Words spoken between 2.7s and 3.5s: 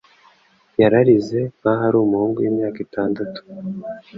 itandatu.